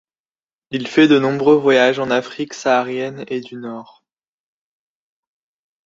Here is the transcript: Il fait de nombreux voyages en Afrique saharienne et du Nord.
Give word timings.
Il 0.71 0.87
fait 0.87 1.07
de 1.07 1.19
nombreux 1.19 1.57
voyages 1.57 1.99
en 1.99 2.09
Afrique 2.09 2.55
saharienne 2.55 3.23
et 3.27 3.39
du 3.39 3.53
Nord. 3.55 4.03